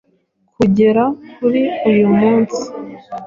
Kugera 0.55 1.03
kuri 1.35 1.61
uyu 1.89 2.07
munsi, 2.17 2.61